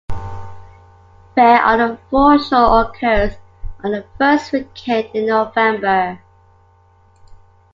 Fair 1.35 1.61
on 1.61 1.77
the 1.77 1.99
Foreshore 2.09 2.85
occurs 2.85 3.35
on 3.83 3.91
the 3.91 4.03
first 4.17 4.51
weekend 4.51 5.11
in 5.15 5.27
November. 5.27 6.19